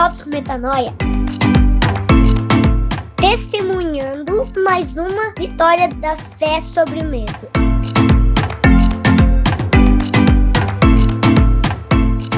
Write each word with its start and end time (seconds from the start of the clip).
Drops 0.00 0.24
Metanoia. 0.24 0.94
Testemunhando 3.16 4.46
mais 4.64 4.96
uma 4.96 5.34
vitória 5.34 5.88
da 5.88 6.16
fé 6.16 6.58
sobre 6.62 7.00
o 7.00 7.04
medo. 7.04 7.30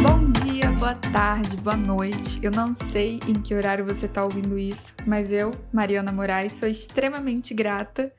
Bom 0.02 0.29
dia, 0.44 0.72
boa 0.72 0.96
tarde, 1.12 1.56
boa 1.58 1.76
noite. 1.76 2.40
Eu 2.43 2.50
não 2.50 2.75
sei 2.75 3.20
em 3.29 3.34
que 3.34 3.54
horário 3.54 3.84
você 3.84 4.06
está 4.06 4.24
ouvindo 4.24 4.58
isso, 4.58 4.92
mas 5.06 5.30
eu, 5.30 5.52
Mariana 5.72 6.10
Moraes, 6.10 6.54
sou 6.54 6.68
extremamente 6.68 7.54
grata 7.54 8.12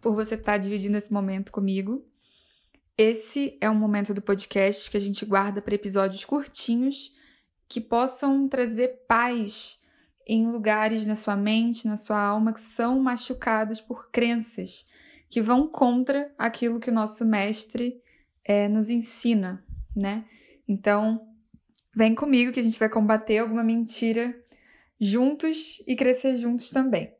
por 0.00 0.12
você 0.12 0.34
estar 0.34 0.54
tá 0.54 0.58
dividindo 0.58 0.96
esse 0.96 1.12
momento 1.12 1.52
comigo. 1.52 2.04
Esse 2.96 3.56
é 3.60 3.70
um 3.70 3.76
momento 3.76 4.12
do 4.12 4.20
podcast 4.20 4.90
que 4.90 4.96
a 4.96 5.00
gente 5.00 5.24
guarda 5.24 5.62
para 5.62 5.76
episódios 5.76 6.24
curtinhos 6.24 7.16
que 7.68 7.80
possam 7.80 8.48
trazer 8.48 9.04
paz 9.06 9.78
em 10.26 10.50
lugares 10.50 11.06
na 11.06 11.14
sua 11.14 11.36
mente, 11.36 11.86
na 11.86 11.96
sua 11.96 12.20
alma 12.20 12.52
que 12.52 12.60
são 12.60 13.00
machucados 13.00 13.80
por 13.80 14.10
crenças 14.10 14.86
que 15.30 15.42
vão 15.42 15.68
contra 15.68 16.32
aquilo 16.38 16.80
que 16.80 16.90
o 16.90 16.94
nosso 16.94 17.24
mestre 17.24 18.00
é, 18.44 18.68
nos 18.68 18.88
ensina, 18.88 19.62
né? 19.94 20.24
Então, 20.66 21.28
vem 21.94 22.14
comigo 22.14 22.52
que 22.52 22.60
a 22.60 22.62
gente 22.62 22.78
vai 22.78 22.88
combater 22.88 23.38
alguma 23.38 23.62
mentira 23.62 24.34
juntos 25.00 25.82
e 25.86 25.94
crescer 25.94 26.36
juntos 26.36 26.70
também. 26.70 27.12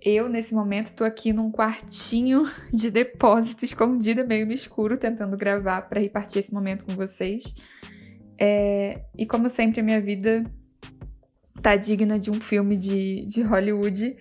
Eu, 0.00 0.28
nesse 0.28 0.54
momento, 0.54 0.94
tô 0.94 1.04
aqui 1.04 1.32
num 1.32 1.50
quartinho 1.50 2.44
de 2.72 2.90
depósito 2.90 3.64
escondida, 3.64 4.24
meio 4.24 4.46
no 4.46 4.52
escuro, 4.52 4.96
tentando 4.96 5.36
gravar 5.36 5.82
para 5.82 6.00
repartir 6.00 6.38
esse 6.38 6.54
momento 6.54 6.84
com 6.84 6.92
vocês. 6.92 7.54
É, 8.38 9.00
e 9.16 9.26
como 9.26 9.48
sempre, 9.48 9.80
a 9.80 9.82
minha 9.82 10.00
vida 10.00 10.44
tá 11.60 11.76
digna 11.76 12.18
de 12.18 12.30
um 12.30 12.40
filme 12.40 12.76
de, 12.76 13.26
de 13.26 13.42
Hollywood 13.42 14.16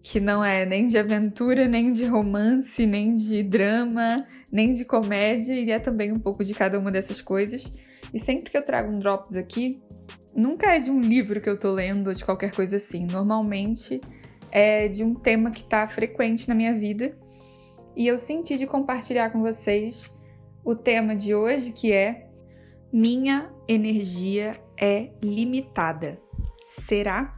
que 0.00 0.20
não 0.20 0.42
é 0.42 0.64
nem 0.64 0.86
de 0.86 0.96
aventura, 0.96 1.66
nem 1.66 1.92
de 1.92 2.04
romance, 2.04 2.86
nem 2.86 3.12
de 3.12 3.42
drama, 3.42 4.24
nem 4.50 4.72
de 4.72 4.84
comédia, 4.84 5.54
e 5.54 5.70
é 5.70 5.78
também 5.78 6.12
um 6.12 6.18
pouco 6.18 6.44
de 6.44 6.54
cada 6.54 6.78
uma 6.78 6.90
dessas 6.90 7.20
coisas. 7.20 7.70
E 8.14 8.18
sempre 8.18 8.50
que 8.50 8.56
eu 8.56 8.62
trago 8.62 8.90
um 8.90 8.94
Drops 8.94 9.36
aqui, 9.36 9.82
nunca 10.34 10.74
é 10.74 10.78
de 10.78 10.90
um 10.90 11.00
livro 11.00 11.40
que 11.40 11.50
eu 11.50 11.58
tô 11.58 11.72
lendo 11.72 12.06
ou 12.06 12.14
de 12.14 12.24
qualquer 12.24 12.52
coisa 12.52 12.76
assim. 12.76 13.06
Normalmente 13.10 14.00
é 14.50 14.88
de 14.88 15.04
um 15.04 15.14
tema 15.14 15.50
que 15.50 15.60
está 15.60 15.86
frequente 15.88 16.48
na 16.48 16.54
minha 16.54 16.72
vida 16.72 17.14
e 17.94 18.06
eu 18.06 18.18
senti 18.18 18.56
de 18.56 18.66
compartilhar 18.66 19.30
com 19.30 19.42
vocês 19.42 20.10
o 20.64 20.74
tema 20.74 21.14
de 21.14 21.34
hoje 21.34 21.72
que 21.72 21.92
é 21.92 22.27
Minha 22.92 23.50
energia 23.66 24.58
é 24.76 25.10
limitada. 25.22 26.18
Será? 26.66 27.32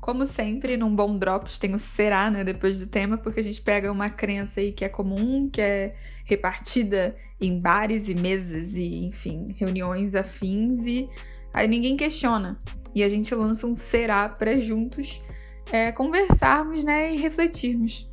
Como 0.00 0.26
sempre, 0.26 0.76
num 0.76 0.94
bom 0.94 1.16
drops 1.16 1.58
tem 1.58 1.74
o 1.74 1.78
será, 1.78 2.28
né, 2.30 2.42
depois 2.42 2.80
do 2.80 2.86
tema, 2.86 3.16
porque 3.16 3.40
a 3.40 3.42
gente 3.42 3.62
pega 3.62 3.90
uma 3.90 4.10
crença 4.10 4.60
aí 4.60 4.72
que 4.72 4.84
é 4.84 4.88
comum, 4.88 5.48
que 5.48 5.60
é 5.60 5.94
repartida 6.24 7.16
em 7.40 7.58
bares 7.58 8.08
e 8.08 8.14
mesas 8.14 8.76
e, 8.76 9.04
enfim, 9.06 9.54
reuniões 9.56 10.14
afins 10.14 10.84
e 10.86 11.08
aí 11.54 11.68
ninguém 11.68 11.96
questiona. 11.96 12.58
E 12.94 13.02
a 13.02 13.08
gente 13.08 13.34
lança 13.34 13.66
um 13.66 13.74
será 13.74 14.28
para 14.28 14.58
juntos 14.58 15.22
é, 15.70 15.92
conversarmos 15.92 16.84
né, 16.84 17.14
e 17.14 17.18
refletirmos 17.18 18.08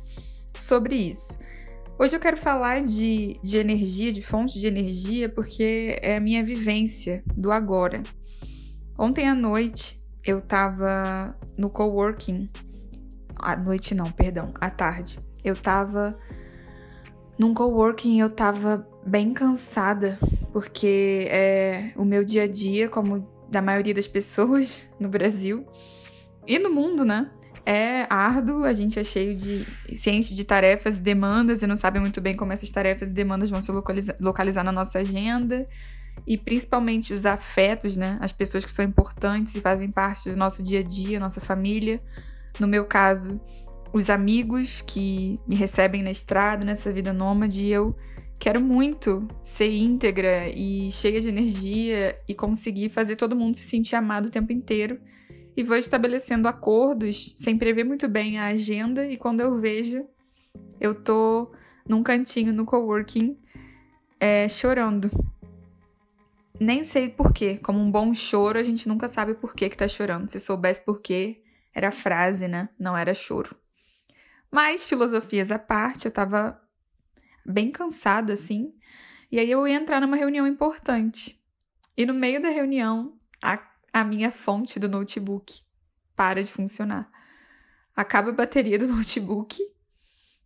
sobre 0.54 0.94
isso. 0.94 1.38
Hoje 2.00 2.16
eu 2.16 2.20
quero 2.20 2.38
falar 2.38 2.82
de, 2.82 3.38
de 3.42 3.58
energia, 3.58 4.10
de 4.10 4.22
fonte 4.22 4.58
de 4.58 4.66
energia, 4.66 5.28
porque 5.28 5.98
é 6.00 6.16
a 6.16 6.20
minha 6.20 6.42
vivência 6.42 7.22
do 7.36 7.52
agora. 7.52 8.02
Ontem 8.98 9.28
à 9.28 9.34
noite 9.34 10.02
eu 10.24 10.38
estava 10.38 11.36
no 11.58 11.68
coworking. 11.68 12.46
À 13.36 13.54
noite 13.54 13.94
não, 13.94 14.10
perdão, 14.10 14.54
à 14.58 14.70
tarde. 14.70 15.18
Eu 15.44 15.52
estava 15.52 16.16
num 17.38 17.52
coworking 17.52 18.18
eu 18.18 18.28
estava 18.28 18.88
bem 19.04 19.34
cansada, 19.34 20.18
porque 20.54 21.28
é 21.28 21.92
o 21.96 22.04
meu 22.06 22.24
dia 22.24 22.44
a 22.44 22.48
dia, 22.48 22.88
como 22.88 23.28
da 23.50 23.60
maioria 23.60 23.92
das 23.92 24.06
pessoas 24.06 24.88
no 24.98 25.10
Brasil 25.10 25.66
e 26.46 26.58
no 26.58 26.72
mundo, 26.72 27.04
né? 27.04 27.30
É 27.64 28.06
árduo, 28.08 28.64
a 28.64 28.72
gente 28.72 28.98
é 28.98 29.04
cheio 29.04 29.36
de 29.36 29.66
ciente 29.94 30.34
de 30.34 30.44
tarefas, 30.44 30.98
demandas 30.98 31.62
e 31.62 31.66
não 31.66 31.76
sabe 31.76 32.00
muito 32.00 32.20
bem 32.20 32.36
como 32.36 32.52
essas 32.52 32.70
tarefas 32.70 33.10
e 33.10 33.14
demandas 33.14 33.50
vão 33.50 33.62
se 33.62 33.70
localizar, 33.70 34.16
localizar 34.20 34.64
na 34.64 34.72
nossa 34.72 34.98
agenda. 34.98 35.66
E 36.26 36.36
principalmente 36.36 37.12
os 37.12 37.24
afetos, 37.24 37.96
né? 37.96 38.18
As 38.20 38.32
pessoas 38.32 38.64
que 38.64 38.70
são 38.70 38.84
importantes 38.84 39.54
e 39.54 39.60
fazem 39.60 39.90
parte 39.90 40.30
do 40.30 40.36
nosso 40.36 40.62
dia 40.62 40.80
a 40.80 40.82
dia, 40.82 41.20
nossa 41.20 41.40
família. 41.40 42.00
No 42.58 42.66
meu 42.66 42.84
caso, 42.84 43.40
os 43.92 44.10
amigos 44.10 44.82
que 44.82 45.38
me 45.46 45.56
recebem 45.56 46.02
na 46.02 46.10
estrada, 46.10 46.64
nessa 46.64 46.92
vida 46.92 47.12
nômade, 47.12 47.64
e 47.64 47.70
eu 47.70 47.94
quero 48.38 48.60
muito 48.60 49.26
ser 49.42 49.70
íntegra 49.70 50.48
e 50.48 50.90
cheia 50.90 51.20
de 51.20 51.28
energia 51.28 52.16
e 52.26 52.34
conseguir 52.34 52.88
fazer 52.88 53.16
todo 53.16 53.36
mundo 53.36 53.56
se 53.56 53.64
sentir 53.64 53.96
amado 53.96 54.26
o 54.26 54.30
tempo 54.30 54.52
inteiro 54.52 54.98
e 55.56 55.62
vou 55.62 55.76
estabelecendo 55.76 56.48
acordos 56.48 57.34
sem 57.36 57.58
prever 57.58 57.84
muito 57.84 58.08
bem 58.08 58.38
a 58.38 58.46
agenda 58.46 59.06
e 59.06 59.16
quando 59.16 59.40
eu 59.40 59.58
vejo, 59.58 60.06
eu 60.80 60.94
tô 60.94 61.52
num 61.86 62.02
cantinho 62.02 62.52
no 62.52 62.64
coworking 62.64 63.38
é, 64.18 64.48
chorando. 64.48 65.10
Nem 66.58 66.82
sei 66.82 67.08
porquê. 67.08 67.56
Como 67.56 67.78
um 67.80 67.90
bom 67.90 68.12
choro, 68.14 68.58
a 68.58 68.62
gente 68.62 68.86
nunca 68.86 69.08
sabe 69.08 69.34
por 69.34 69.54
que, 69.54 69.70
que 69.70 69.76
tá 69.76 69.88
chorando. 69.88 70.28
Se 70.28 70.38
soubesse 70.38 70.84
por 70.84 71.00
quê, 71.00 71.42
era 71.74 71.90
frase, 71.90 72.46
né? 72.46 72.68
Não 72.78 72.96
era 72.96 73.14
choro. 73.14 73.56
Mas, 74.50 74.84
filosofias 74.84 75.50
à 75.50 75.58
parte, 75.58 76.04
eu 76.04 76.12
tava 76.12 76.60
bem 77.46 77.70
cansada, 77.70 78.34
assim. 78.34 78.74
E 79.32 79.38
aí 79.38 79.50
eu 79.50 79.66
ia 79.66 79.76
entrar 79.76 80.00
numa 80.00 80.16
reunião 80.16 80.46
importante. 80.46 81.40
E 81.96 82.04
no 82.04 82.12
meio 82.12 82.42
da 82.42 82.50
reunião, 82.50 83.16
a 83.42 83.56
a 83.92 84.04
minha 84.04 84.30
fonte 84.30 84.78
do 84.78 84.88
notebook 84.88 85.62
para 86.16 86.42
de 86.42 86.50
funcionar. 86.50 87.10
Acaba 87.96 88.30
a 88.30 88.34
bateria 88.34 88.78
do 88.78 88.86
notebook 88.92 89.58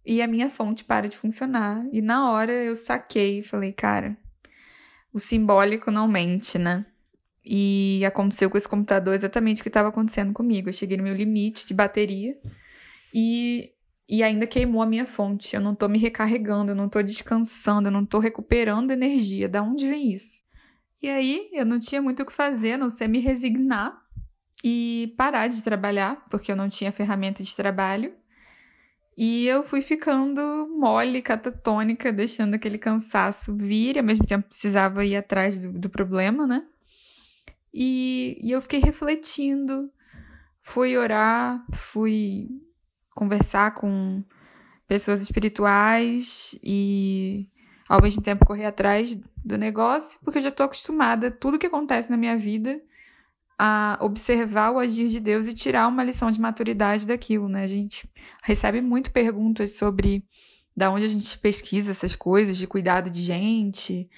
e 0.04 0.20
a 0.20 0.26
minha 0.26 0.50
fonte 0.50 0.84
para 0.84 1.08
de 1.08 1.16
funcionar. 1.16 1.84
E 1.92 2.00
na 2.02 2.30
hora 2.30 2.52
eu 2.52 2.76
saquei 2.76 3.40
e 3.40 3.42
falei, 3.42 3.72
cara, 3.72 4.16
o 5.12 5.18
simbólico 5.18 5.90
não 5.90 6.06
mente, 6.06 6.58
né? 6.58 6.84
E 7.44 8.02
aconteceu 8.06 8.48
com 8.48 8.56
esse 8.56 8.68
computador 8.68 9.14
exatamente 9.14 9.60
o 9.60 9.62
que 9.62 9.68
estava 9.68 9.88
acontecendo 9.88 10.32
comigo. 10.32 10.68
Eu 10.68 10.72
cheguei 10.72 10.96
no 10.96 11.02
meu 11.02 11.14
limite 11.14 11.66
de 11.66 11.74
bateria 11.74 12.38
e, 13.12 13.72
e 14.08 14.22
ainda 14.22 14.46
queimou 14.46 14.80
a 14.80 14.86
minha 14.86 15.06
fonte. 15.06 15.54
Eu 15.54 15.60
não 15.60 15.74
tô 15.74 15.88
me 15.88 15.98
recarregando, 15.98 16.72
eu 16.72 16.74
não 16.74 16.88
tô 16.88 17.02
descansando, 17.02 17.88
eu 17.88 17.92
não 17.92 18.06
tô 18.06 18.18
recuperando 18.18 18.92
energia. 18.92 19.48
Da 19.48 19.62
onde 19.62 19.88
vem 19.88 20.12
isso? 20.12 20.43
E 21.04 21.10
aí 21.10 21.50
eu 21.52 21.66
não 21.66 21.78
tinha 21.78 22.00
muito 22.00 22.22
o 22.22 22.26
que 22.26 22.32
fazer, 22.32 22.72
a 22.72 22.78
não 22.78 22.88
ser 22.88 23.08
me 23.08 23.18
resignar 23.18 23.94
e 24.64 25.12
parar 25.18 25.48
de 25.48 25.62
trabalhar, 25.62 26.24
porque 26.30 26.50
eu 26.50 26.56
não 26.56 26.66
tinha 26.66 26.90
ferramenta 26.90 27.42
de 27.42 27.54
trabalho. 27.54 28.14
E 29.14 29.46
eu 29.46 29.62
fui 29.62 29.82
ficando 29.82 30.66
mole, 30.80 31.20
catatônica, 31.20 32.10
deixando 32.10 32.54
aquele 32.54 32.78
cansaço 32.78 33.54
vir, 33.54 33.98
ao 33.98 34.02
mesmo 34.04 34.24
tempo 34.24 34.48
precisava 34.48 35.04
ir 35.04 35.14
atrás 35.14 35.60
do, 35.60 35.78
do 35.78 35.90
problema, 35.90 36.46
né? 36.46 36.64
E, 37.70 38.38
e 38.40 38.50
eu 38.52 38.62
fiquei 38.62 38.80
refletindo, 38.80 39.92
fui 40.62 40.96
orar, 40.96 41.62
fui 41.70 42.48
conversar 43.10 43.74
com 43.74 44.24
pessoas 44.88 45.20
espirituais 45.20 46.58
e 46.62 47.46
ao 47.88 48.02
mesmo 48.02 48.22
tempo 48.22 48.46
correr 48.46 48.66
atrás 48.66 49.16
do 49.44 49.58
negócio, 49.58 50.18
porque 50.24 50.38
eu 50.38 50.42
já 50.42 50.48
estou 50.48 50.66
acostumada, 50.66 51.30
tudo 51.30 51.58
que 51.58 51.66
acontece 51.66 52.10
na 52.10 52.16
minha 52.16 52.36
vida, 52.36 52.80
a 53.58 53.98
observar 54.00 54.72
o 54.72 54.78
agir 54.78 55.08
de 55.08 55.20
Deus 55.20 55.46
e 55.46 55.54
tirar 55.54 55.86
uma 55.86 56.02
lição 56.02 56.30
de 56.30 56.40
maturidade 56.40 57.06
daquilo, 57.06 57.48
né? 57.48 57.62
A 57.62 57.68
gente 57.68 58.08
recebe 58.42 58.80
muito 58.80 59.10
perguntas 59.12 59.76
sobre 59.76 60.24
da 60.76 60.90
onde 60.90 61.04
a 61.04 61.08
gente 61.08 61.38
pesquisa 61.38 61.92
essas 61.92 62.16
coisas 62.16 62.56
de 62.56 62.66
cuidado 62.66 63.08
de 63.08 63.22
gente 63.22 64.08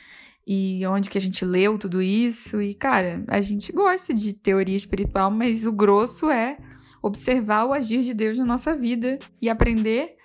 e 0.46 0.86
onde 0.86 1.10
que 1.10 1.18
a 1.18 1.20
gente 1.20 1.44
leu 1.44 1.76
tudo 1.76 2.00
isso. 2.00 2.62
E, 2.62 2.72
cara, 2.72 3.24
a 3.28 3.40
gente 3.40 3.72
gosta 3.72 4.14
de 4.14 4.32
teoria 4.32 4.76
espiritual, 4.76 5.30
mas 5.30 5.66
o 5.66 5.72
grosso 5.72 6.30
é 6.30 6.56
observar 7.02 7.66
o 7.66 7.72
agir 7.72 8.00
de 8.00 8.14
Deus 8.14 8.38
na 8.38 8.44
nossa 8.44 8.74
vida 8.74 9.18
e 9.40 9.50
aprender 9.50 10.15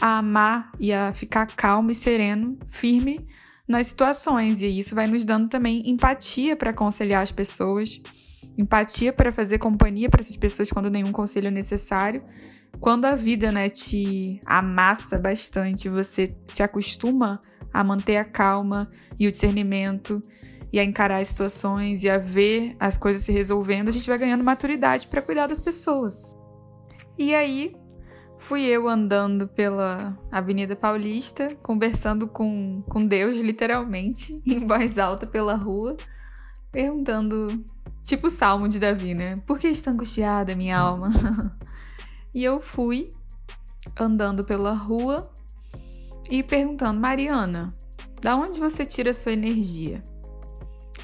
a 0.00 0.18
amar 0.18 0.72
e 0.78 0.92
a 0.92 1.12
ficar 1.12 1.46
calmo 1.46 1.90
e 1.90 1.94
sereno, 1.94 2.58
firme 2.70 3.26
nas 3.66 3.86
situações. 3.86 4.62
E 4.62 4.66
isso 4.66 4.94
vai 4.94 5.06
nos 5.06 5.24
dando 5.24 5.48
também 5.48 5.88
empatia 5.88 6.56
para 6.56 6.70
aconselhar 6.70 7.22
as 7.22 7.32
pessoas, 7.32 8.00
empatia 8.56 9.12
para 9.12 9.32
fazer 9.32 9.58
companhia 9.58 10.08
para 10.08 10.20
essas 10.20 10.36
pessoas 10.36 10.70
quando 10.70 10.90
nenhum 10.90 11.12
conselho 11.12 11.48
é 11.48 11.50
necessário. 11.50 12.22
Quando 12.80 13.04
a 13.04 13.14
vida 13.14 13.50
né, 13.52 13.68
te 13.68 14.40
amassa 14.44 15.18
bastante, 15.18 15.88
você 15.88 16.36
se 16.46 16.62
acostuma 16.62 17.40
a 17.72 17.82
manter 17.82 18.16
a 18.16 18.24
calma 18.24 18.90
e 19.18 19.26
o 19.26 19.30
discernimento 19.30 20.20
e 20.72 20.80
a 20.80 20.84
encarar 20.84 21.20
as 21.20 21.28
situações 21.28 22.02
e 22.02 22.10
a 22.10 22.18
ver 22.18 22.76
as 22.80 22.98
coisas 22.98 23.22
se 23.22 23.30
resolvendo, 23.30 23.88
a 23.88 23.92
gente 23.92 24.08
vai 24.08 24.18
ganhando 24.18 24.42
maturidade 24.42 25.06
para 25.06 25.22
cuidar 25.22 25.46
das 25.46 25.60
pessoas. 25.60 26.20
E 27.16 27.32
aí, 27.32 27.76
fui 28.44 28.62
eu 28.62 28.86
andando 28.86 29.48
pela 29.48 30.16
Avenida 30.30 30.76
Paulista, 30.76 31.48
conversando 31.62 32.28
com, 32.28 32.82
com 32.90 33.04
Deus, 33.04 33.38
literalmente, 33.38 34.40
em 34.46 34.58
voz 34.66 34.98
alta 34.98 35.26
pela 35.26 35.54
rua, 35.54 35.96
perguntando, 36.70 37.64
tipo 38.02 38.26
o 38.26 38.30
salmo 38.30 38.68
de 38.68 38.78
Davi, 38.78 39.14
né? 39.14 39.36
Por 39.46 39.58
que 39.58 39.68
está 39.68 39.90
angustiada 39.90 40.54
minha 40.54 40.78
alma? 40.78 41.10
e 42.34 42.44
eu 42.44 42.60
fui 42.60 43.10
andando 43.98 44.44
pela 44.44 44.74
rua 44.74 45.22
e 46.28 46.42
perguntando, 46.42 47.00
Mariana, 47.00 47.74
da 48.20 48.36
onde 48.36 48.60
você 48.60 48.84
tira 48.84 49.10
a 49.10 49.14
sua 49.14 49.32
energia? 49.32 50.02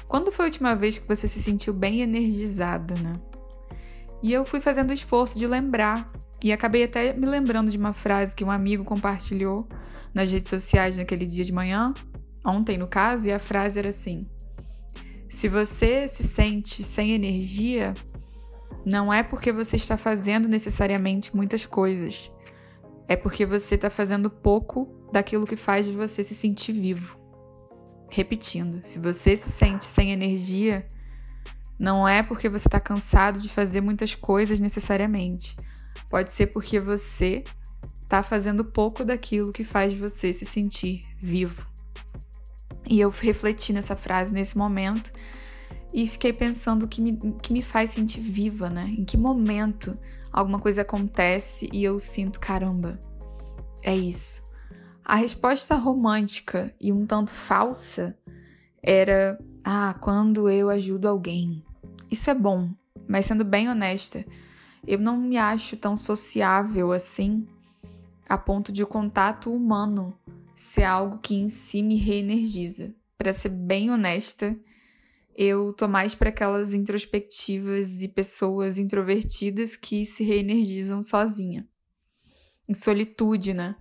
Quando 0.07 0.31
foi 0.31 0.45
a 0.45 0.47
última 0.47 0.75
vez 0.75 0.99
que 0.99 1.07
você 1.07 1.27
se 1.27 1.41
sentiu 1.41 1.73
bem 1.73 2.01
energizada, 2.01 2.93
né? 3.01 3.13
E 4.21 4.31
eu 4.31 4.45
fui 4.45 4.61
fazendo 4.61 4.91
o 4.91 4.93
esforço 4.93 5.37
de 5.37 5.47
lembrar. 5.47 6.05
E 6.43 6.51
acabei 6.51 6.83
até 6.83 7.13
me 7.13 7.27
lembrando 7.27 7.69
de 7.69 7.77
uma 7.77 7.93
frase 7.93 8.35
que 8.35 8.43
um 8.43 8.51
amigo 8.51 8.83
compartilhou 8.83 9.67
nas 10.13 10.31
redes 10.31 10.49
sociais 10.49 10.97
naquele 10.97 11.25
dia 11.25 11.43
de 11.43 11.53
manhã, 11.53 11.93
ontem 12.45 12.77
no 12.77 12.87
caso, 12.87 13.27
e 13.27 13.31
a 13.31 13.39
frase 13.39 13.79
era 13.79 13.89
assim: 13.89 14.27
Se 15.29 15.47
você 15.47 16.07
se 16.07 16.23
sente 16.23 16.83
sem 16.83 17.11
energia, 17.11 17.93
não 18.85 19.13
é 19.13 19.21
porque 19.21 19.51
você 19.51 19.75
está 19.75 19.97
fazendo 19.97 20.47
necessariamente 20.47 21.35
muitas 21.35 21.65
coisas, 21.65 22.31
é 23.07 23.15
porque 23.15 23.45
você 23.45 23.75
está 23.75 23.89
fazendo 23.89 24.29
pouco 24.29 24.87
daquilo 25.11 25.45
que 25.45 25.55
faz 25.55 25.85
de 25.85 25.91
você 25.91 26.23
se 26.23 26.33
sentir 26.33 26.73
vivo. 26.73 27.19
Repetindo, 28.09 28.83
se 28.83 28.99
você 28.99 29.37
se 29.37 29.49
sente 29.49 29.85
sem 29.85 30.11
energia, 30.11 30.85
não 31.81 32.07
é 32.07 32.21
porque 32.21 32.47
você 32.47 32.67
está 32.67 32.79
cansado 32.79 33.39
de 33.39 33.49
fazer 33.49 33.81
muitas 33.81 34.13
coisas 34.13 34.59
necessariamente. 34.59 35.57
Pode 36.11 36.31
ser 36.31 36.53
porque 36.53 36.79
você 36.79 37.43
está 38.03 38.21
fazendo 38.21 38.63
pouco 38.63 39.03
daquilo 39.03 39.51
que 39.51 39.63
faz 39.63 39.91
você 39.91 40.31
se 40.31 40.45
sentir 40.45 41.03
vivo. 41.17 41.65
E 42.87 42.99
eu 42.99 43.09
refleti 43.09 43.73
nessa 43.73 43.95
frase 43.95 44.31
nesse 44.31 44.55
momento 44.55 45.11
e 45.91 46.07
fiquei 46.07 46.31
pensando 46.31 46.83
o 46.83 46.87
que 46.87 47.01
me, 47.01 47.17
que 47.41 47.51
me 47.51 47.63
faz 47.63 47.89
sentir 47.89 48.21
viva, 48.21 48.69
né? 48.69 48.85
Em 48.95 49.03
que 49.03 49.17
momento 49.17 49.97
alguma 50.31 50.59
coisa 50.59 50.83
acontece 50.83 51.67
e 51.73 51.83
eu 51.83 51.97
sinto, 51.97 52.39
caramba, 52.39 52.99
é 53.81 53.95
isso. 53.95 54.43
A 55.03 55.15
resposta 55.15 55.75
romântica 55.77 56.71
e 56.79 56.93
um 56.93 57.07
tanto 57.07 57.31
falsa 57.31 58.15
era: 58.83 59.39
ah, 59.63 59.95
quando 59.99 60.47
eu 60.47 60.69
ajudo 60.69 61.07
alguém. 61.07 61.65
Isso 62.11 62.29
é 62.29 62.33
bom, 62.33 62.69
mas 63.07 63.25
sendo 63.25 63.45
bem 63.45 63.69
honesta, 63.69 64.25
eu 64.85 64.99
não 64.99 65.17
me 65.17 65.37
acho 65.37 65.77
tão 65.77 65.95
sociável 65.95 66.91
assim 66.91 67.47
a 68.27 68.37
ponto 68.37 68.71
de 68.71 68.83
o 68.83 68.87
contato 68.87 69.53
humano 69.53 70.13
ser 70.55 70.83
algo 70.83 71.17
que 71.19 71.35
em 71.35 71.47
si 71.47 71.81
me 71.81 71.95
reenergiza. 71.95 72.93
Para 73.17 73.33
ser 73.33 73.49
bem 73.49 73.89
honesta, 73.89 74.55
eu 75.35 75.73
tô 75.73 75.87
mais 75.87 76.13
para 76.13 76.29
aquelas 76.29 76.73
introspectivas 76.73 78.01
e 78.01 78.07
pessoas 78.07 78.77
introvertidas 78.77 79.75
que 79.75 80.05
se 80.05 80.23
reenergizam 80.23 81.01
sozinha. 81.01 81.67
Em 82.67 82.73
solitude, 82.73 83.53
né? 83.53 83.75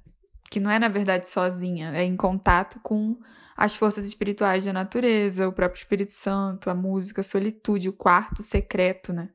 que 0.51 0.59
não 0.59 0.71
é 0.71 0.79
na 0.79 0.89
verdade 0.89 1.29
sozinha, 1.29 1.93
é 1.95 2.03
em 2.03 2.17
contato 2.17 2.81
com 2.83 3.17
as 3.61 3.75
forças 3.75 4.07
espirituais 4.07 4.65
da 4.65 4.73
natureza, 4.73 5.47
o 5.47 5.53
próprio 5.53 5.79
Espírito 5.79 6.13
Santo, 6.13 6.71
a 6.71 6.75
música, 6.75 7.21
a 7.21 7.23
solitude, 7.23 7.91
o 7.91 7.93
quarto 7.93 8.43
secreto, 8.43 9.13
né? 9.13 9.29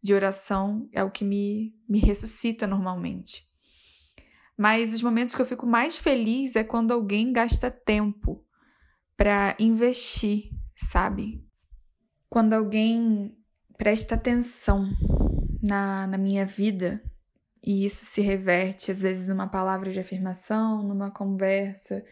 De 0.00 0.14
oração 0.14 0.88
é 0.92 1.02
o 1.02 1.10
que 1.10 1.24
me, 1.24 1.74
me 1.88 1.98
ressuscita 1.98 2.64
normalmente. 2.64 3.44
Mas 4.56 4.94
os 4.94 5.02
momentos 5.02 5.34
que 5.34 5.42
eu 5.42 5.46
fico 5.46 5.66
mais 5.66 5.96
feliz 5.96 6.54
é 6.54 6.62
quando 6.62 6.92
alguém 6.92 7.32
gasta 7.32 7.72
tempo 7.72 8.40
para 9.16 9.56
investir, 9.58 10.50
sabe? 10.76 11.44
Quando 12.28 12.52
alguém 12.52 13.36
presta 13.76 14.14
atenção 14.14 14.88
na, 15.60 16.06
na 16.06 16.16
minha 16.16 16.46
vida, 16.46 17.02
e 17.66 17.84
isso 17.84 18.04
se 18.04 18.20
reverte, 18.20 18.92
às 18.92 19.00
vezes, 19.00 19.26
numa 19.26 19.48
palavra 19.48 19.90
de 19.90 19.98
afirmação, 19.98 20.84
numa 20.84 21.10
conversa, 21.10 22.04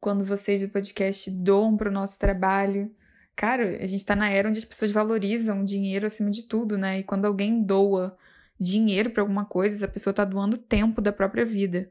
quando 0.00 0.24
vocês 0.24 0.60
do 0.60 0.68
podcast 0.68 1.30
doam 1.30 1.76
para 1.76 1.88
o 1.88 1.92
nosso 1.92 2.18
trabalho. 2.18 2.90
Cara, 3.36 3.76
a 3.82 3.86
gente 3.86 4.00
está 4.00 4.16
na 4.16 4.28
era 4.28 4.48
onde 4.48 4.58
as 4.58 4.64
pessoas 4.64 4.90
valorizam 4.90 5.64
dinheiro 5.64 6.06
acima 6.06 6.30
de 6.30 6.44
tudo, 6.44 6.78
né? 6.78 7.00
E 7.00 7.04
quando 7.04 7.26
alguém 7.26 7.62
doa 7.62 8.16
dinheiro 8.58 9.10
para 9.10 9.22
alguma 9.22 9.44
coisa, 9.44 9.86
a 9.86 9.88
pessoa 9.88 10.12
está 10.12 10.24
doando 10.24 10.58
tempo 10.58 11.00
da 11.00 11.12
própria 11.12 11.44
vida. 11.44 11.90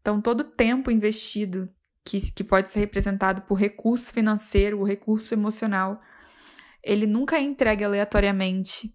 Então, 0.00 0.20
todo 0.20 0.44
tempo 0.44 0.90
investido, 0.90 1.68
que, 2.04 2.30
que 2.32 2.44
pode 2.44 2.68
ser 2.68 2.80
representado 2.80 3.42
por 3.42 3.54
recurso 3.54 4.12
financeiro, 4.12 4.80
o 4.80 4.84
recurso 4.84 5.34
emocional, 5.34 6.00
ele 6.82 7.06
nunca 7.06 7.36
é 7.36 7.40
entregue 7.40 7.84
aleatoriamente 7.84 8.94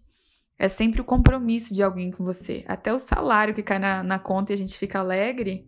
é 0.60 0.68
sempre 0.68 1.00
o 1.00 1.04
compromisso 1.04 1.74
de 1.74 1.82
alguém 1.82 2.10
com 2.10 2.22
você. 2.22 2.62
Até 2.68 2.92
o 2.92 3.00
salário 3.00 3.54
que 3.54 3.62
cai 3.62 3.78
na, 3.78 4.02
na 4.02 4.18
conta 4.18 4.52
e 4.52 4.54
a 4.54 4.58
gente 4.58 4.76
fica 4.76 4.98
alegre, 4.98 5.66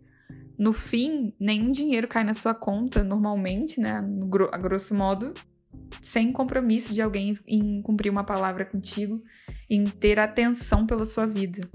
no 0.63 0.71
fim, 0.71 1.33
nenhum 1.37 1.71
dinheiro 1.71 2.07
cai 2.07 2.23
na 2.23 2.33
sua 2.33 2.55
conta 2.55 3.03
normalmente, 3.03 3.81
né? 3.81 4.01
A 4.49 4.57
grosso 4.57 4.95
modo, 4.95 5.33
sem 6.01 6.31
compromisso 6.31 6.93
de 6.93 7.01
alguém 7.01 7.37
em 7.45 7.81
cumprir 7.81 8.09
uma 8.09 8.23
palavra 8.23 8.63
contigo, 8.63 9.21
em 9.69 9.83
ter 9.83 10.17
atenção 10.19 10.87
pela 10.87 11.03
sua 11.03 11.25
vida. 11.25 11.69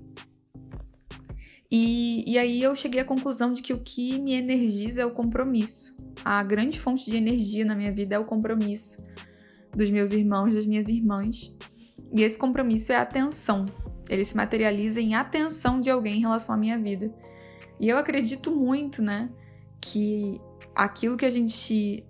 E, 1.71 2.25
e 2.27 2.39
aí 2.39 2.63
eu 2.63 2.75
cheguei 2.75 3.03
à 3.03 3.05
conclusão 3.05 3.53
de 3.53 3.61
que 3.61 3.75
o 3.75 3.79
que 3.79 4.19
me 4.19 4.33
energiza 4.33 5.03
é 5.03 5.05
o 5.05 5.11
compromisso. 5.11 5.95
A 6.25 6.43
grande 6.43 6.81
fonte 6.81 7.11
de 7.11 7.17
energia 7.19 7.67
na 7.67 7.75
minha 7.75 7.93
vida 7.93 8.15
é 8.15 8.19
o 8.19 8.25
compromisso 8.25 9.07
dos 9.77 9.91
meus 9.91 10.13
irmãos, 10.13 10.55
das 10.55 10.65
minhas 10.65 10.89
irmãs. 10.89 11.55
E 12.17 12.23
esse 12.23 12.39
compromisso 12.39 12.91
é 12.91 12.97
a 12.97 13.03
atenção. 13.03 13.67
Ele 14.09 14.25
se 14.25 14.35
materializa 14.35 14.99
em 14.99 15.15
atenção 15.15 15.79
de 15.79 15.91
alguém 15.91 16.17
em 16.17 16.21
relação 16.23 16.55
à 16.55 16.59
minha 16.59 16.79
vida. 16.79 17.13
E 17.81 17.89
eu 17.89 17.97
acredito 17.97 18.51
muito, 18.51 19.03
né, 19.03 19.31
que 19.81 20.41
aquilo 20.75 21.17
que 21.17 21.27
a 21.27 21.31
gente 21.31 22.05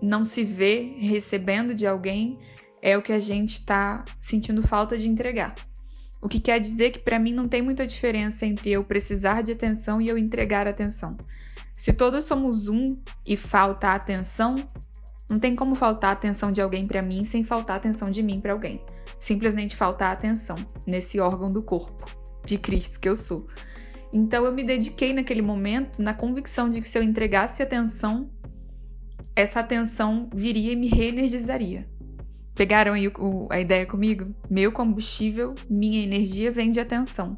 não 0.00 0.24
se 0.24 0.44
vê 0.44 0.96
recebendo 0.98 1.74
de 1.74 1.86
alguém 1.86 2.38
é 2.82 2.96
o 2.98 3.02
que 3.02 3.12
a 3.12 3.18
gente 3.18 3.54
está 3.54 4.04
sentindo 4.20 4.62
falta 4.62 4.98
de 4.98 5.08
entregar. 5.08 5.54
O 6.20 6.28
que 6.28 6.38
quer 6.38 6.58
dizer 6.58 6.90
que 6.90 6.98
para 6.98 7.18
mim 7.18 7.32
não 7.32 7.46
tem 7.46 7.62
muita 7.62 7.86
diferença 7.86 8.46
entre 8.46 8.70
eu 8.70 8.82
precisar 8.82 9.42
de 9.42 9.52
atenção 9.52 10.00
e 10.00 10.08
eu 10.08 10.18
entregar 10.18 10.66
atenção. 10.66 11.16
Se 11.74 11.92
todos 11.92 12.24
somos 12.24 12.68
um 12.68 12.98
e 13.26 13.36
falta 13.36 13.88
atenção, 13.88 14.54
não 15.28 15.38
tem 15.38 15.56
como 15.56 15.74
faltar 15.74 16.12
atenção 16.12 16.52
de 16.52 16.60
alguém 16.60 16.86
para 16.86 17.02
mim 17.02 17.24
sem 17.24 17.42
faltar 17.42 17.76
atenção 17.76 18.10
de 18.10 18.22
mim 18.22 18.40
para 18.40 18.52
alguém. 18.52 18.80
Simplesmente 19.18 19.76
faltar 19.76 20.12
atenção 20.12 20.56
nesse 20.86 21.18
órgão 21.18 21.48
do 21.48 21.62
corpo 21.62 22.04
de 22.44 22.58
Cristo 22.58 23.00
que 23.00 23.08
eu 23.08 23.16
sou. 23.16 23.46
Então 24.14 24.44
eu 24.44 24.52
me 24.52 24.62
dediquei 24.62 25.12
naquele 25.12 25.42
momento 25.42 26.00
na 26.00 26.14
convicção 26.14 26.68
de 26.68 26.80
que 26.80 26.86
se 26.86 26.96
eu 26.96 27.02
entregasse 27.02 27.60
atenção, 27.60 28.30
essa 29.34 29.58
atenção 29.58 30.30
viria 30.32 30.72
e 30.72 30.76
me 30.76 30.86
reenergizaria. 30.86 31.84
Pegaram 32.54 32.92
aí 32.92 33.08
o, 33.08 33.48
a 33.50 33.58
ideia 33.58 33.84
comigo? 33.84 34.32
Meu 34.48 34.70
combustível, 34.70 35.52
minha 35.68 36.00
energia 36.00 36.48
vem 36.48 36.70
de 36.70 36.78
atenção. 36.78 37.36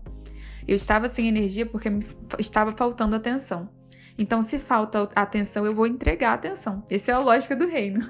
Eu 0.68 0.76
estava 0.76 1.08
sem 1.08 1.26
energia 1.26 1.64
porque 1.64 1.88
me 1.88 2.04
estava 2.38 2.72
faltando 2.72 3.16
atenção. 3.16 3.70
Então, 4.18 4.42
se 4.42 4.58
falta 4.58 5.08
atenção, 5.14 5.64
eu 5.64 5.74
vou 5.74 5.86
entregar 5.86 6.34
atenção. 6.34 6.84
Essa 6.90 7.12
é 7.12 7.14
a 7.14 7.18
lógica 7.18 7.56
do 7.56 7.66
reino. 7.66 8.00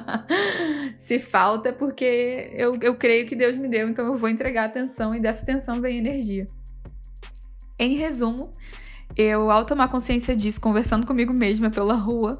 se 0.98 1.18
falta 1.18 1.70
é 1.70 1.72
porque 1.72 2.50
eu, 2.54 2.76
eu 2.82 2.94
creio 2.96 3.26
que 3.26 3.36
Deus 3.36 3.56
me 3.56 3.68
deu, 3.68 3.88
então 3.88 4.04
eu 4.06 4.16
vou 4.16 4.28
entregar 4.28 4.64
atenção 4.64 5.14
e 5.14 5.20
dessa 5.20 5.42
atenção 5.42 5.80
vem 5.80 5.98
energia. 5.98 6.46
Em 7.80 7.94
resumo, 7.94 8.52
eu, 9.16 9.50
ao 9.50 9.64
tomar 9.64 9.88
consciência 9.88 10.36
disso, 10.36 10.60
conversando 10.60 11.06
comigo 11.06 11.32
mesma 11.32 11.70
pela 11.70 11.94
rua, 11.94 12.38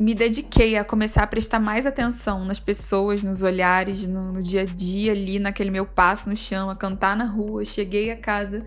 me 0.00 0.14
dediquei 0.14 0.76
a 0.76 0.84
começar 0.84 1.22
a 1.22 1.26
prestar 1.28 1.60
mais 1.60 1.86
atenção 1.86 2.44
nas 2.44 2.58
pessoas, 2.58 3.22
nos 3.22 3.42
olhares, 3.42 4.08
no, 4.08 4.32
no, 4.32 4.42
dia 4.42 4.62
a 4.62 4.64
dia, 4.64 5.12
ali 5.12 5.38
naquele 5.38 5.70
meu 5.70 5.86
passo 5.86 6.28
no 6.28 6.36
chão, 6.36 6.68
a 6.68 6.74
cantar 6.74 7.16
na 7.16 7.24
rua. 7.24 7.64
Cheguei 7.64 8.10
a 8.10 8.16
casa 8.16 8.66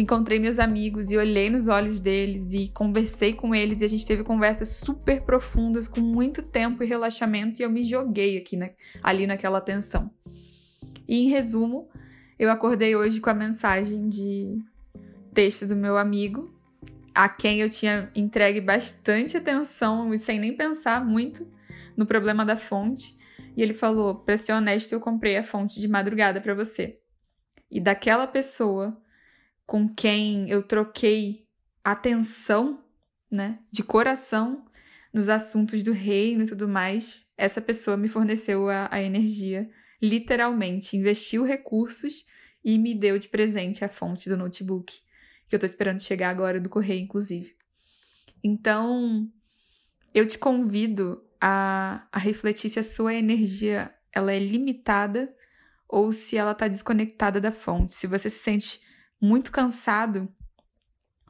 encontrei 0.00 0.38
meus 0.38 0.58
amigos 0.58 1.10
e 1.10 1.18
olhei 1.18 1.50
nos 1.50 1.68
olhos 1.68 2.00
deles 2.00 2.54
e 2.54 2.68
conversei 2.68 3.34
com 3.34 3.54
eles 3.54 3.80
e 3.80 3.84
a 3.84 3.88
gente 3.88 4.06
teve 4.06 4.24
conversas 4.24 4.68
super 4.68 5.22
profundas 5.22 5.86
com 5.86 6.00
muito 6.00 6.42
tempo 6.42 6.82
e 6.82 6.86
relaxamento 6.86 7.60
e 7.60 7.64
eu 7.64 7.70
me 7.70 7.84
joguei 7.84 8.38
aqui 8.38 8.56
na, 8.56 8.70
ali 9.02 9.26
naquela 9.26 9.60
tensão. 9.60 10.10
E 11.06 11.18
em 11.18 11.28
resumo, 11.28 11.90
eu 12.38 12.50
acordei 12.50 12.96
hoje 12.96 13.20
com 13.20 13.28
a 13.28 13.34
mensagem 13.34 14.08
de 14.08 14.58
texto 15.34 15.66
do 15.66 15.76
meu 15.76 15.96
amigo, 15.96 16.52
a 17.14 17.28
quem 17.28 17.60
eu 17.60 17.68
tinha 17.68 18.10
entregue 18.14 18.60
bastante 18.60 19.36
atenção 19.36 20.12
e 20.14 20.18
sem 20.18 20.38
nem 20.38 20.56
pensar 20.56 21.04
muito 21.04 21.46
no 21.96 22.06
problema 22.06 22.44
da 22.44 22.56
fonte. 22.56 23.16
E 23.56 23.62
ele 23.62 23.74
falou: 23.74 24.14
para 24.14 24.36
ser 24.36 24.52
honesto, 24.52 24.92
eu 24.92 25.00
comprei 25.00 25.36
a 25.36 25.42
fonte 25.42 25.80
de 25.80 25.88
madrugada 25.88 26.40
para 26.40 26.54
você. 26.54 26.98
E 27.70 27.80
daquela 27.80 28.26
pessoa 28.26 29.00
com 29.66 29.88
quem 29.88 30.50
eu 30.50 30.62
troquei 30.62 31.46
atenção, 31.82 32.84
né, 33.30 33.58
de 33.70 33.82
coração 33.82 34.64
nos 35.12 35.28
assuntos 35.28 35.82
do 35.82 35.92
reino 35.92 36.44
e 36.44 36.46
tudo 36.46 36.68
mais, 36.68 37.26
essa 37.36 37.60
pessoa 37.60 37.96
me 37.96 38.08
forneceu 38.08 38.68
a, 38.68 38.88
a 38.90 39.02
energia, 39.02 39.70
literalmente, 40.00 40.96
investiu 40.96 41.44
recursos 41.44 42.26
e 42.64 42.78
me 42.78 42.94
deu 42.94 43.18
de 43.18 43.28
presente 43.28 43.84
a 43.84 43.88
fonte 43.88 44.28
do 44.28 44.36
notebook, 44.36 45.00
que 45.52 45.56
eu 45.56 45.60
tô 45.60 45.66
esperando 45.66 46.00
chegar 46.00 46.30
agora 46.30 46.58
do 46.58 46.70
correio, 46.70 47.02
inclusive. 47.02 47.54
Então, 48.42 49.30
eu 50.14 50.26
te 50.26 50.38
convido 50.38 51.22
a, 51.38 52.08
a 52.10 52.18
refletir 52.18 52.70
se 52.70 52.78
a 52.78 52.82
sua 52.82 53.12
energia 53.12 53.94
ela 54.10 54.32
é 54.32 54.38
limitada 54.38 55.30
ou 55.86 56.10
se 56.10 56.38
ela 56.38 56.52
está 56.52 56.68
desconectada 56.68 57.38
da 57.38 57.52
fonte. 57.52 57.94
Se 57.94 58.06
você 58.06 58.30
se 58.30 58.38
sente 58.38 58.80
muito 59.20 59.52
cansado, 59.52 60.26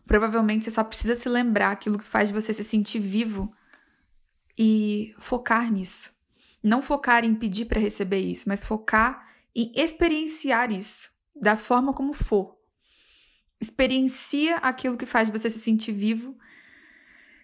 provavelmente 0.06 0.66
você 0.66 0.70
só 0.70 0.84
precisa 0.84 1.16
se 1.16 1.28
lembrar 1.28 1.72
aquilo 1.72 1.98
que 1.98 2.04
faz 2.04 2.30
você 2.30 2.54
se 2.54 2.62
sentir 2.62 3.00
vivo 3.00 3.52
e 4.56 5.16
focar 5.18 5.68
nisso. 5.68 6.12
Não 6.62 6.80
focar 6.80 7.24
em 7.24 7.34
pedir 7.34 7.64
para 7.64 7.80
receber 7.80 8.20
isso, 8.20 8.48
mas 8.48 8.64
focar 8.64 9.28
em 9.52 9.72
experienciar 9.74 10.70
isso 10.70 11.10
da 11.34 11.56
forma 11.56 11.92
como 11.92 12.12
for. 12.12 12.61
Experiencia 13.62 14.56
aquilo 14.56 14.96
que 14.96 15.06
faz 15.06 15.30
você 15.30 15.48
se 15.48 15.60
sentir 15.60 15.92
vivo. 15.92 16.36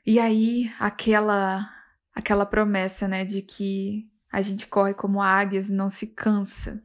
E 0.05 0.19
aí, 0.19 0.69
aquela 0.81 1.73
aquela 2.13 2.45
promessa, 2.45 3.07
né, 3.07 3.25
de 3.25 3.41
que 3.41 4.11
a 4.33 4.43
gente 4.43 4.67
corre 4.67 4.93
como 4.93 5.23
águias 5.23 5.69
e 5.69 5.73
não 5.73 5.89
se 5.89 6.09
cansa. 6.09 6.83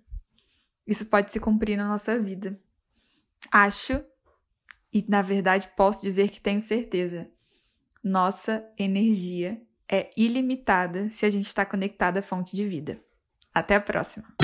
Isso 0.86 1.08
pode 1.08 1.34
se 1.34 1.40
cumprir 1.40 1.76
na 1.76 1.88
nossa 1.88 2.20
vida. 2.20 2.60
Acho, 3.52 4.04
e 4.94 5.04
na 5.10 5.24
verdade 5.24 5.68
posso 5.76 6.04
dizer 6.04 6.30
que 6.30 6.40
tenho 6.40 6.62
certeza, 6.62 7.28
nossa 8.04 8.64
energia 8.78 9.60
é 9.92 10.12
ilimitada 10.16 11.10
se 11.10 11.26
a 11.26 11.30
gente 11.32 11.48
está 11.48 11.66
conectada 11.66 12.20
à 12.20 12.24
fonte 12.24 12.56
de 12.56 12.68
vida. 12.68 13.02
Até 13.52 13.74
a 13.74 13.82
próxima! 13.82 14.43